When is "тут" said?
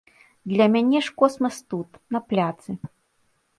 1.69-2.01